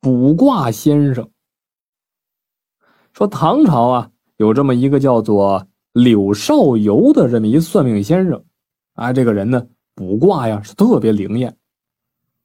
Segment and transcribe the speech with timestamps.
[0.00, 1.30] 卜卦先生。
[3.12, 8.42] 说唐朝啊，有这么一个叫做柳少游的这么一算命先生，
[8.94, 11.54] 啊，这个人呢，卜卦呀是特别灵验，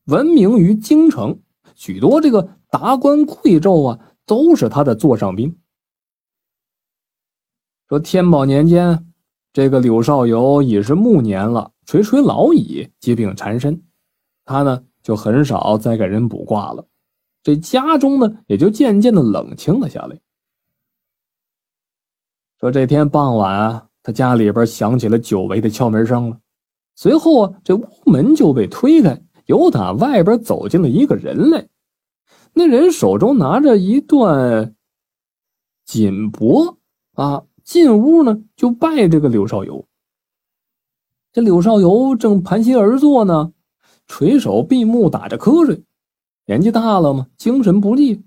[0.05, 1.39] 闻名于京城，
[1.75, 5.57] 许多这个达官贵胄啊都是他的座上宾。
[7.87, 9.13] 说天宝年间，
[9.53, 13.81] 这个柳少游已是暮年了，垂垂老矣，疾病缠身，
[14.43, 16.85] 他呢就很少再给人卜卦了，
[17.45, 20.19] 这家中呢也就渐渐的冷清了下来。
[22.59, 26.39] 说这天傍晚啊，他家里边响起了久违的敲门声了。
[26.95, 31.67] 随后啊，这屋门就被推开，由打外边走进了一个人来。
[32.51, 34.75] 那人手中拿着一段
[35.85, 36.77] 锦帛
[37.13, 39.85] 啊，进屋呢就拜这个柳少游。
[41.31, 43.53] 这柳少游正盘膝而坐呢，
[44.07, 45.83] 垂手闭目打着瞌睡。
[46.45, 48.23] 年纪大了嘛，精神不济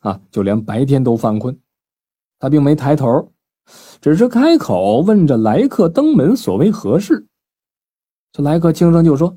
[0.00, 1.58] 啊，就连白天都犯困。
[2.38, 3.32] 他并没抬头。
[4.00, 7.26] 只是开口问着来客登门所为何事？
[8.32, 9.36] 这来客轻声就说：“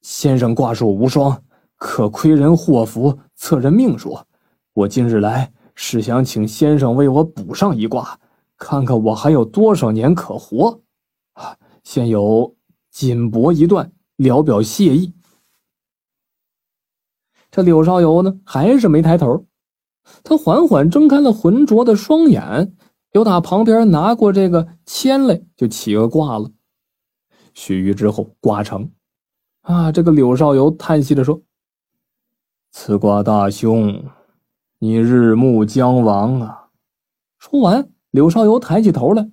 [0.00, 1.42] 先生卦术无双，
[1.76, 4.18] 可窥人祸福、测人命数。
[4.72, 8.18] 我今日来是想请先生为我卜上一卦，
[8.56, 10.80] 看看我还有多少年可活。
[11.34, 12.54] 啊，现有
[12.90, 15.12] 锦帛一段，聊表谢意。”
[17.50, 19.44] 这柳少游呢，还是没抬头，
[20.22, 22.74] 他缓缓睁开了浑浊的双眼。
[23.12, 26.48] 又打旁边拿过这个签来，就起个卦了。
[27.54, 28.88] 须臾之后，卦成。
[29.62, 31.42] 啊，这个柳少游叹息着说
[32.70, 34.04] ：“此卦大凶，
[34.78, 36.68] 你日暮将亡啊！”
[37.40, 39.28] 说完，柳少游抬起头来，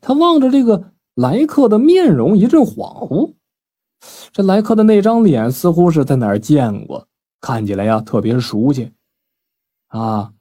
[0.00, 3.34] 他望着这个来客的面容，一阵恍惚。
[4.30, 7.07] 这来客的那张脸似乎是在哪儿见过，
[7.40, 8.92] 看起来呀特别熟悉。
[9.88, 10.32] 啊，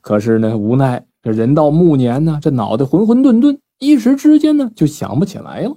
[0.00, 1.06] 可是呢，无奈。
[1.22, 5.76] 这人到暮年呢，这脑袋混混沌沌，一时之间呢就想不起来了。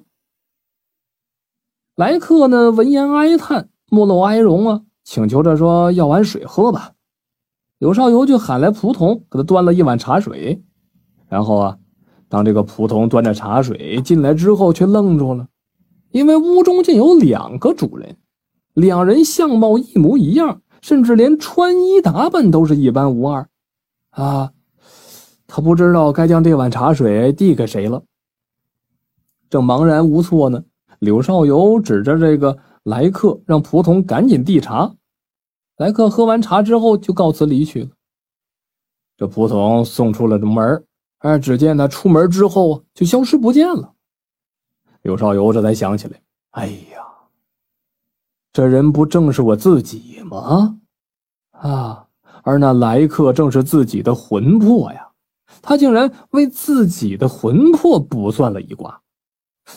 [1.95, 6.91] 来客呢闻言哀叹，目露哀容啊，请求着说：“要碗水喝吧。”
[7.79, 10.61] 柳少游就喊来仆童，给他端了一碗茶水。
[11.29, 11.77] 然后啊，
[12.27, 15.47] 当这个仆童端着茶水进来之后，却愣住了，
[16.11, 18.17] 因为屋中竟有两个主人，
[18.77, 23.49] 两人相貌一模一样，甚至连穿衣打扮都是一般无二
[24.11, 24.53] 啊。
[25.47, 28.03] 他不知道该将这碗茶水递给谁了，
[29.49, 30.63] 正茫然无措呢。
[30.99, 34.93] 柳少游指着这个来客，让仆从赶紧递茶。
[35.77, 37.89] 来客喝完茶之后就告辞离去了。
[39.17, 40.85] 这仆从送出了门，
[41.17, 43.93] 而，只见他出门之后就消失不见了。
[45.01, 46.21] 柳少游这才想起来，
[46.51, 47.03] 哎呀，
[48.57, 50.79] 这人不正是我自己吗？
[51.51, 52.07] 啊，
[52.41, 55.09] 而那来客正是自己的魂魄呀。
[55.61, 59.03] 他竟然为自己的魂魄卜算了一卦，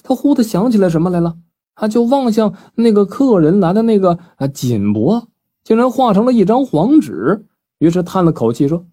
[0.03, 1.37] 他忽的想起来什么来了，
[1.75, 5.27] 他就望向那个客人来的那个啊锦帛，
[5.63, 7.45] 竟然化成了一张黄纸，
[7.81, 8.87] 于是叹了口气说：“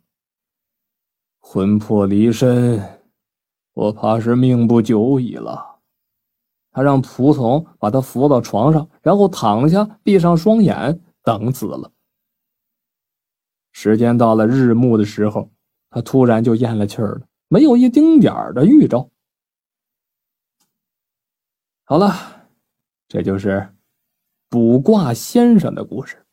[1.39, 2.83] 魂魄离身，
[3.73, 5.75] 我怕是命不久矣了。”
[6.77, 11.91] 他让仆从把他扶到床上，然后躺下，闭上双眼等死了。
[13.71, 15.49] 时间到了日暮的时候。
[15.89, 19.09] 他突然就咽了气儿了，没有一丁点儿的预兆。
[21.85, 22.13] 好了，
[23.07, 23.73] 这就是
[24.49, 26.26] 卜卦先生的故事。